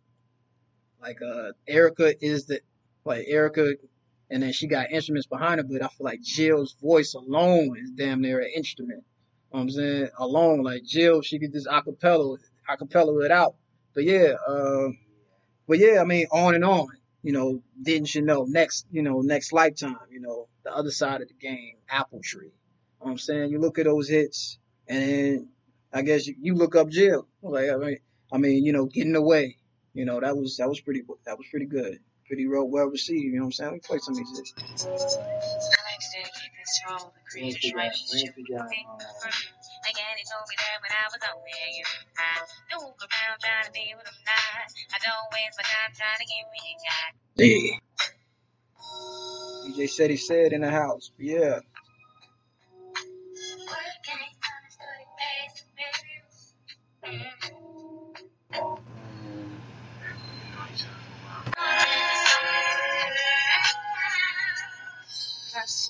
like 1.00 1.20
uh, 1.22 1.52
Erykah 1.68 2.16
is 2.20 2.46
the 2.46 2.60
like 3.04 3.26
Erykah, 3.26 3.74
and 4.30 4.42
then 4.42 4.52
she 4.52 4.66
got 4.66 4.90
instruments 4.90 5.26
behind 5.26 5.60
her. 5.60 5.64
But 5.64 5.82
I 5.82 5.88
feel 5.88 6.04
like 6.04 6.22
Jill's 6.22 6.74
voice 6.82 7.14
alone 7.14 7.76
is 7.78 7.90
damn 7.90 8.20
near 8.20 8.40
an 8.40 8.50
instrument. 8.54 9.04
You 9.52 9.58
know 9.58 9.58
what 9.58 9.60
I'm 9.60 9.70
saying 9.70 10.08
alone, 10.18 10.62
like 10.62 10.84
Jill, 10.84 11.22
she 11.22 11.38
could 11.38 11.52
just 11.52 11.68
acapella, 11.68 12.38
acapella 12.68 13.24
it 13.24 13.30
out. 13.30 13.54
But 13.94 14.04
yeah, 14.04 14.34
uh, 14.46 14.88
but 15.68 15.78
yeah, 15.78 16.00
I 16.00 16.04
mean, 16.04 16.26
on 16.32 16.54
and 16.54 16.64
on. 16.64 16.88
You 17.26 17.32
know, 17.32 17.60
didn't 17.82 18.14
you 18.14 18.22
know? 18.22 18.44
Next, 18.48 18.86
you 18.92 19.02
know, 19.02 19.20
next 19.20 19.52
lifetime. 19.52 19.96
You 20.12 20.20
know, 20.20 20.46
the 20.62 20.72
other 20.72 20.92
side 20.92 21.22
of 21.22 21.28
the 21.28 21.34
game, 21.34 21.74
Apple 21.90 22.20
Tree. 22.22 22.46
You 22.46 22.52
know 23.00 23.06
what 23.06 23.10
I'm 23.10 23.18
saying? 23.18 23.50
You 23.50 23.58
look 23.58 23.80
at 23.80 23.86
those 23.86 24.08
hits, 24.08 24.58
and 24.86 25.02
then 25.02 25.48
I 25.92 26.02
guess 26.02 26.28
you, 26.28 26.36
you 26.40 26.54
look 26.54 26.76
up 26.76 26.88
Jill. 26.88 27.26
Like 27.42 27.68
I 27.68 27.76
mean, 27.78 27.98
I 28.32 28.38
mean, 28.38 28.64
you 28.64 28.72
know, 28.72 28.86
getting 28.86 29.16
away. 29.16 29.56
You 29.92 30.04
know, 30.04 30.20
that 30.20 30.36
was 30.36 30.58
that 30.58 30.68
was 30.68 30.80
pretty 30.80 31.02
that 31.24 31.36
was 31.36 31.48
pretty 31.50 31.66
good, 31.66 31.98
pretty 32.28 32.46
well 32.46 32.68
well 32.68 32.86
received. 32.86 33.24
You 33.24 33.32
know 33.32 33.38
what 33.40 33.46
I'm 33.46 33.52
saying? 33.52 33.70
Let 33.70 33.74
me 33.74 33.80
play 33.84 33.98
some 33.98 34.14
music. 34.14 34.46
Nancy 37.34 37.72
got, 37.72 37.82
Nancy 37.82 38.44
got, 38.50 38.60
um, 38.60 38.68
Again, 39.86 40.14
he 40.18 40.24
told 40.26 40.42
me 40.50 40.54
that 40.58 40.82
when 40.82 40.90
I 40.90 41.06
was 41.06 41.22
on 41.22 41.38
there, 41.38 41.70
you 41.70 41.84
I 42.18 42.42
don't 42.70 42.82
look 42.90 42.98
around 42.98 43.38
trying 43.38 43.66
to 43.66 43.72
be 43.72 43.94
what 43.94 44.02
I'm 44.02 44.18
not. 44.25 44.25
I 44.25 44.25
don't 44.25 44.25
waste 44.25 44.25
my 44.25 44.25
time 44.25 44.25
trying 44.25 44.25
to 44.25 44.25
get 44.25 44.25
me 44.25 44.25
a 44.25 44.25
Yeah. 47.36 47.78
DJ 49.66 49.88
said 49.90 50.10
he 50.10 50.16
said 50.16 50.52
in 50.52 50.62
the 50.62 50.70
house. 50.70 51.10
Yeah. 51.18 51.60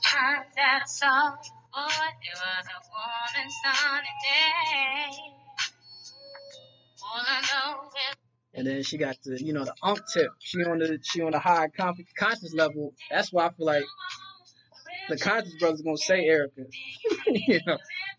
Time 0.04 0.44
that 0.56 0.82
I 0.82 0.86
saw 0.86 1.30
boy, 1.30 1.38
it 1.82 2.36
was 2.36 2.66
a 2.66 2.80
warm 2.90 3.34
and 3.42 3.52
sunny 3.62 4.14
day. 4.24 5.35
And 8.56 8.66
then 8.66 8.82
she 8.84 8.98
got 8.98 9.16
the, 9.24 9.42
you 9.42 9.52
know, 9.52 9.64
the 9.64 9.74
ump 9.82 10.00
tip. 10.12 10.30
She 10.40 10.64
on 10.64 10.78
the, 10.80 10.98
she 11.02 11.22
on 11.22 11.32
the 11.32 11.40
high 11.40 11.68
con- 11.68 11.96
conscious 12.18 12.54
level. 12.54 12.94
That's 13.10 13.32
why 13.32 13.46
I 13.46 13.50
feel 13.52 13.66
like 13.66 13.84
the 15.08 15.18
conscious 15.18 15.54
brothers 15.56 15.82
gonna 15.82 15.98
say 15.98 16.26
Erykah. 16.28 16.66
you 17.26 17.60
know, 17.66 17.78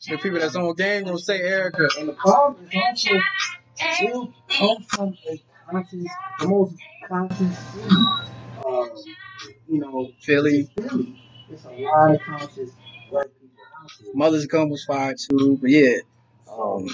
the 0.09 0.17
people 0.19 0.39
that's 0.39 0.55
on 0.55 0.73
game 0.75 1.05
gonna 1.05 1.19
say 1.19 1.41
Erykah. 1.41 1.99
and 1.99 2.09
the 2.09 2.13
problem 2.13 2.67
is 2.67 2.75
also 2.75 3.19
Jill 3.99 4.33
comes 4.49 4.85
from 4.87 5.17
a 5.29 5.43
conscious, 5.71 6.05
the 6.39 6.47
most 6.47 6.75
conscious 7.07 7.57
city. 7.73 7.89
Um, 8.65 8.89
you 9.69 9.79
know, 9.79 10.09
Philly, 10.21 10.69
it's 10.77 10.89
Philly. 10.89 11.21
It's 11.49 11.65
a 11.65 11.71
lot 11.71 12.15
of 12.15 12.21
conscious 12.21 12.71
black 13.11 13.27
people. 13.41 14.13
Mother's 14.15 14.47
Come 14.47 14.69
was 14.69 14.85
fire 14.85 15.15
too. 15.15 15.57
But 15.61 15.69
yeah, 15.71 15.97
um, 16.51 16.87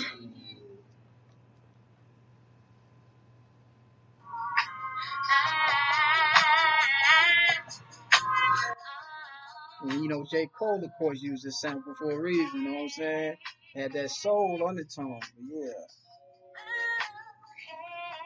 and, 9.83 10.01
you 10.01 10.07
know, 10.07 10.25
J. 10.29 10.49
Cole 10.57 10.83
of 10.83 10.91
course 10.97 11.21
used 11.21 11.45
this 11.45 11.59
sample 11.61 11.93
for 11.97 12.11
a 12.11 12.19
reason. 12.19 12.61
You 12.61 12.69
know 12.69 12.73
what 12.75 12.83
I'm 12.83 12.89
saying? 12.89 13.35
Had 13.75 13.93
that 13.93 14.11
soul 14.11 14.61
undertone. 14.67 15.19
Yeah. 15.49 15.71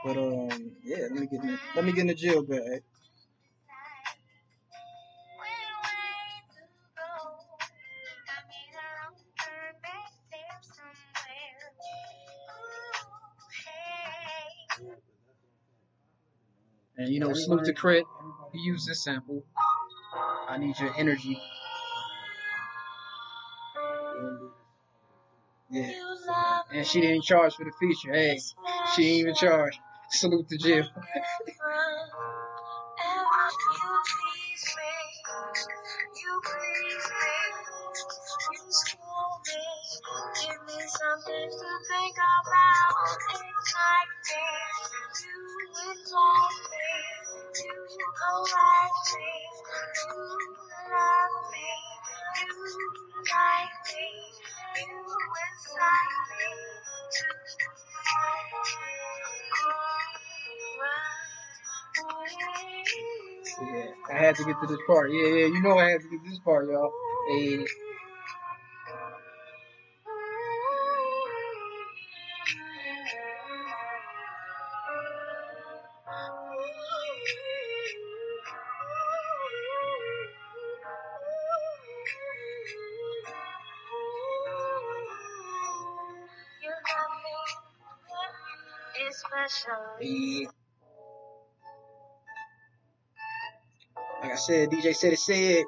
But 0.05 0.17
um, 0.17 0.71
yeah. 0.83 1.07
Let 1.11 1.19
me 1.21 1.27
get 1.27 1.43
in, 1.43 1.59
let 1.75 1.85
me 1.85 1.91
get 1.91 2.01
in 2.01 2.07
the 2.07 2.15
jail 2.15 2.43
bag. 2.43 2.83
And 16.99 17.13
you 17.13 17.19
know, 17.19 17.31
Snoop 17.33 17.63
the 17.63 17.73
Crit, 17.73 18.05
he 18.53 18.59
used 18.59 18.87
this 18.87 19.03
sample. 19.03 19.43
I 20.47 20.57
need 20.57 20.79
your 20.79 20.93
energy. 20.97 21.39
Yeah. 25.69 25.91
And 26.73 26.87
she 26.87 27.01
didn't 27.01 27.23
charge 27.23 27.55
for 27.55 27.65
the 27.65 27.71
feature. 27.79 28.13
Hey, 28.13 28.39
she 28.95 29.03
didn't 29.03 29.19
even 29.19 29.35
charge. 29.35 29.79
Salute 30.09 30.47
to 30.49 30.57
Jill. 30.57 30.85
Had 64.27 64.35
to 64.35 64.43
get 64.43 64.59
to 64.59 64.67
this 64.67 64.79
part. 64.85 65.09
Yeah, 65.11 65.25
yeah, 65.25 65.45
you 65.47 65.61
know 65.61 65.77
I 65.77 65.91
had 65.91 66.01
to 66.01 66.09
get 66.09 66.21
to 66.23 66.29
this 66.29 66.39
part, 66.39 66.67
y'all. 66.67 66.91
Hey, 67.29 67.65
special. 89.09 89.73
hey. 89.99 90.47
Like 94.27 94.35
I 94.35 94.39
said, 94.39 94.69
DJ 94.71 94.93
said 94.93 95.13
it 95.13 95.19
said. 95.19 95.63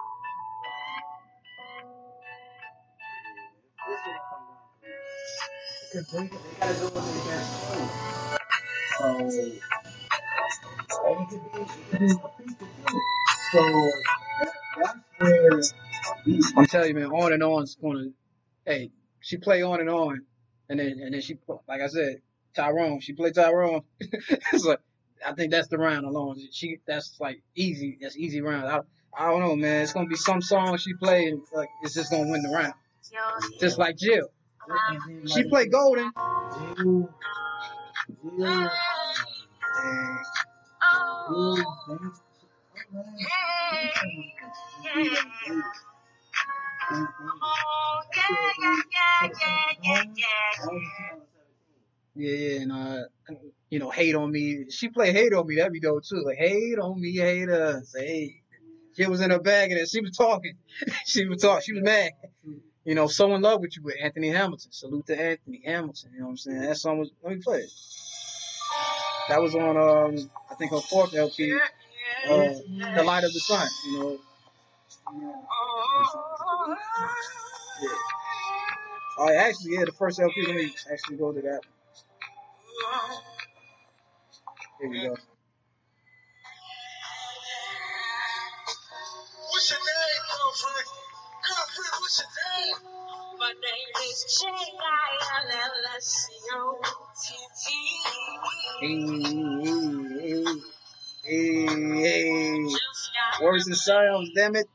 So, 9.00 9.30
it. 9.30 9.62
So, 13.54 13.92
I'm 16.58 16.66
telling 16.66 16.90
you, 16.90 16.96
man, 16.96 17.06
on 17.12 17.32
and 17.32 17.44
on 17.44 17.64
is 17.64 17.78
gonna. 17.82 18.10
Hey, 18.66 18.92
she 19.22 19.38
play 19.38 19.62
on 19.64 19.80
and 19.80 19.90
on, 19.90 20.26
and 20.68 20.82
then 20.82 21.00
and 21.02 21.14
then 21.14 21.22
she, 21.22 21.38
like 21.70 21.80
I 21.80 21.88
said, 21.88 22.22
Tyrone. 22.58 23.00
She 23.00 23.14
played 23.14 23.36
Tyrone. 23.36 23.84
so 24.58 24.76
I 25.26 25.34
think 25.34 25.52
that's 25.52 25.68
the 25.68 25.78
round 25.78 26.06
alone. 26.06 26.38
She 26.52 26.80
that's 26.88 27.18
like 27.20 27.42
easy. 27.56 27.98
That's 28.02 28.18
easy 28.18 28.42
round. 28.42 28.68
I, 28.68 28.80
I 29.18 29.30
don't 29.30 29.42
know, 29.42 29.56
man. 29.56 29.84
It's 29.84 29.94
gonna 29.94 30.08
be 30.08 30.16
some 30.16 30.42
song 30.42 30.78
she 30.78 30.94
played. 30.94 31.36
like 31.54 31.70
it's 31.84 31.94
just 31.94 32.12
gonna 32.12 32.30
win 32.30 32.42
the 32.42 32.50
round. 32.50 32.74
Just 33.60 33.78
like 33.78 33.98
Jill. 33.98 34.30
She 35.28 35.44
played 35.50 35.72
Golden. 35.72 36.12
Jill, 36.56 37.10
Jill, 38.24 38.70
And 49.82 50.16
Jill, 50.16 50.50
yeah, 52.16 52.32
yeah, 52.32 52.62
and 52.62 52.72
uh, 52.72 53.04
you 53.70 53.80
know, 53.80 53.90
hate 53.90 54.16
on 54.16 54.32
me. 54.32 54.66
She 54.70 54.90
played 54.90 55.16
hate 55.16 55.34
on 55.34 55.48
me. 55.48 55.56
That'd 55.56 55.74
be 55.74 55.80
dope 55.80 56.04
too. 56.04 56.24
Like 56.26 56.38
hate 56.38 56.80
on 56.80 57.00
me, 57.00 57.16
hate 57.18 57.50
us. 57.50 57.94
Hey, 57.98 58.42
she 58.96 59.08
was 59.08 59.22
in 59.22 59.32
her 59.32 59.40
bag 59.40 59.72
and 59.72 59.88
she 59.88 60.02
was 60.02 60.16
talking. 60.16 60.56
she 61.06 61.26
was 61.26 61.42
talking. 61.42 61.64
She 61.64 61.74
was 61.74 61.84
mad. 61.84 62.12
You 62.86 62.96
know, 62.96 63.08
so 63.08 63.34
in 63.36 63.42
love 63.42 63.62
with 63.62 63.78
you 63.78 63.84
with 63.84 63.96
Anthony 64.02 64.30
Hamilton. 64.30 64.72
Salute 64.72 65.06
to 65.08 65.22
Anthony 65.22 65.62
Hamilton. 65.66 66.12
You 66.14 66.20
know 66.20 66.26
what 66.26 66.32
I'm 66.32 66.38
saying? 66.38 66.62
That 66.62 66.78
song 66.78 67.00
was. 67.00 67.12
Let 67.24 67.36
me 67.36 67.42
play 67.42 67.60
it. 67.60 67.72
That 69.30 69.42
was 69.42 69.54
on 69.54 69.78
um, 69.78 70.32
I 70.50 70.56
think 70.56 70.72
her 70.72 70.80
fourth 70.80 71.14
LP, 71.14 71.54
uh, 71.54 71.60
The 72.30 73.04
Light 73.04 73.24
of 73.24 73.32
the 73.32 73.40
Sun. 73.40 73.68
You 73.86 74.00
know. 74.00 74.18
Yeah. 77.82 77.90
Oh, 79.22 79.32
yeah, 79.32 79.42
actually, 79.42 79.74
yeah, 79.74 79.86
the 79.86 79.92
first 79.92 80.20
LP. 80.20 80.46
Let 80.48 80.56
me 80.56 80.74
actually 80.92 81.18
go 81.18 81.32
to 81.32 81.42
that. 81.42 81.62
Here 84.80 84.90
we 84.90 85.02
go. 85.02 85.10
What's 89.50 89.72
your 89.72 89.80
name, 89.80 90.24
girlfriend? 90.32 90.88
Girlfriend, 91.44 91.96
what's 92.00 92.20
your 92.20 92.32
name? 92.40 92.80
My 93.40 93.52
name 93.52 93.92
is 94.08 94.20
J-I-L-L-S-C-O-T-T. 94.42 95.60
Hey, 101.26 101.66
hey, 101.66 102.02
hey. 102.02 103.44
Words 103.44 103.68
and 103.68 103.76
Sounds, 103.76 104.30
damn 104.34 104.56
it. 104.56 104.70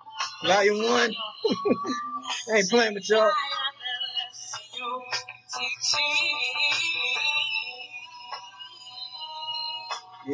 Volume 0.46 0.82
1. 0.84 1.14
I 2.52 2.56
ain't 2.58 2.68
playing 2.68 2.92
with 2.92 3.08
y'all. 3.08 3.30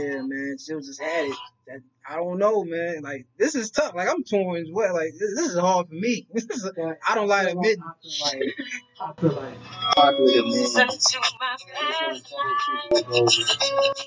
Yeah, 0.05 0.23
man, 0.23 0.57
Jill 0.65 0.81
just 0.81 1.01
had 1.01 1.27
it. 1.27 1.37
That, 1.67 1.81
I 2.09 2.17
don't 2.17 2.39
know, 2.39 2.65
man. 2.65 3.03
Like 3.03 3.27
this 3.39 3.55
is 3.55 3.71
tough. 3.71 3.95
Like 3.95 4.09
I'm 4.09 4.25
torn 4.25 4.61
as 4.61 4.69
well. 4.71 4.95
Like 4.95 5.13
this, 5.19 5.37
this 5.37 5.51
is 5.53 5.59
hard 5.59 5.89
for 5.89 5.95
me. 5.95 6.27
This 6.35 6.45
is 6.51 6.71
I 7.07 7.15
don't 7.15 7.29
like 7.29 7.49
admitting. 7.49 7.83
I 7.83 7.93
feel 8.03 8.41
like 8.41 8.55
I 9.01 9.21
feel 9.21 9.33
like 9.33 9.63
popular 9.97 10.33
demand. 10.33 10.55
You 10.55 10.67
said 10.67 10.89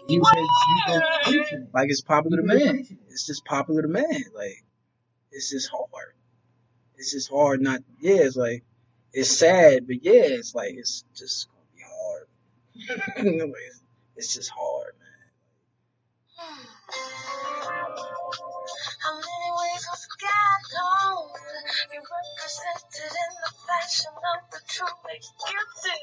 you 0.07 0.23
said 0.87 1.03
preaching 1.23 1.59
it. 1.63 1.69
Like 1.73 1.89
it's 1.89 2.01
popular 2.01 2.41
You 2.41 2.47
been 2.47 2.57
demand. 2.57 2.77
preaching 2.79 2.97
it. 3.07 3.11
It's 3.11 3.25
just 3.27 3.45
popular 3.45 3.87
man. 3.87 4.23
Like 4.35 4.63
it's 5.31 5.49
just 5.51 5.69
hard. 5.71 6.13
It's 6.97 7.11
just 7.11 7.29
hard. 7.29 7.61
Not 7.61 7.81
yeah. 7.99 8.17
It's 8.23 8.35
like 8.35 8.63
it's 9.13 9.29
sad, 9.29 9.87
but 9.87 10.03
yeah, 10.03 10.23
it's 10.25 10.55
like 10.55 10.73
it's 10.75 11.03
just 11.15 11.47
gonna 11.49 11.65
be 11.75 11.83
hard. 11.83 12.27
it's, 13.27 13.79
it's 14.17 14.33
just 14.35 14.49
hard, 14.49 14.72
gifted. 25.21 26.01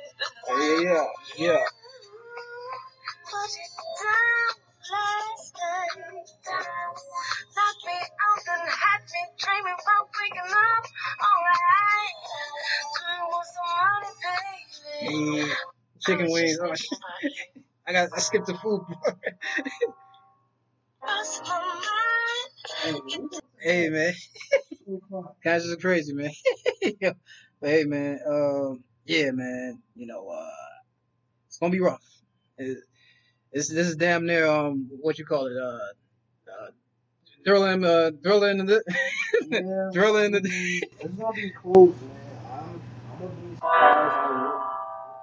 Yeah, 0.48 1.04
yeah, 1.38 1.56
yeah. 1.56 1.64
Chicken 16.00 16.30
wings. 16.30 16.58
Oh. 16.62 16.72
I 17.86 17.92
got. 17.92 18.08
I 18.14 18.20
skipped 18.20 18.46
the 18.46 18.54
food. 18.54 18.82
hey, 23.62 23.88
man. 23.90 24.14
Guys 25.44 25.64
is 25.64 25.76
crazy, 25.76 26.12
man. 26.14 26.30
but 27.60 27.70
hey, 27.70 27.84
man. 27.84 28.20
Um, 28.26 28.84
yeah, 29.06 29.30
man. 29.32 29.82
You 29.96 30.06
know, 30.06 30.28
uh, 30.28 30.50
it's 31.48 31.58
gonna 31.58 31.72
be 31.72 31.80
rough. 31.80 32.04
It, 32.58 32.78
this 33.52 33.68
this 33.68 33.88
is 33.88 33.96
damn 33.96 34.26
near 34.26 34.46
um 34.48 34.88
what 35.00 35.18
you 35.18 35.26
call 35.26 35.46
it 35.46 35.56
uh, 35.56 35.78
uh 36.52 36.70
drilling 37.44 37.84
uh 37.84 38.10
drilling 38.22 38.66
the 38.66 38.82
Yeah, 39.50 39.90
drilling 39.92 40.32
the 40.32 40.40
it's 41.00 41.14
gonna 41.14 41.34
be 41.34 41.52
close, 41.52 41.96
man. 42.00 42.40
I'm, 42.50 42.82
I'm 43.10 43.18
gonna 43.20 43.34
be 43.40 43.56
surprised 43.56 44.16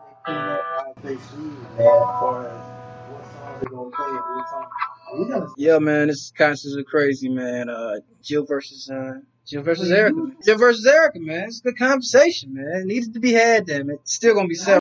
they 0.01 0.15
clean 0.25 0.49
up 0.49 0.67
how 0.77 0.95
they 1.03 1.19
see, 1.19 1.37
man, 1.37 2.07
as 2.45 2.71
what 3.05 3.25
songs 3.25 3.59
they're 3.61 3.69
gonna 3.69 3.91
play 3.91 4.13
what 4.13 4.47
songs. 4.49 5.53
Yeah 5.57 5.79
man 5.79 6.07
this 6.07 6.31
concerts 6.37 6.75
are 6.77 6.83
crazy 6.83 7.29
man 7.29 7.69
uh 7.69 7.95
Jill 8.23 8.45
versus 8.45 8.89
uh 8.89 9.19
Jill 9.47 9.63
versus 9.63 9.89
Erykah. 9.89 10.43
Jill 10.43 10.57
versus 10.57 10.85
Erykah 10.85 11.21
man. 11.21 11.45
It's 11.45 11.59
a 11.59 11.63
good 11.63 11.77
conversation 11.77 12.53
man. 12.53 12.81
It 12.81 12.85
needed 12.85 13.13
to 13.13 13.19
be 13.21 13.33
had 13.33 13.65
damn 13.65 13.89
it. 13.89 14.01
Still 14.03 14.35
gonna 14.35 14.47
be 14.49 14.55
separate 14.55 14.75